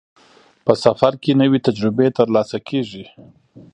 په 0.65 0.73
سفر 0.83 1.11
کې 1.21 1.31
نوې 1.41 1.59
تجربې 1.67 2.07
ترلاسه 2.17 2.57
کېږي. 2.67 3.03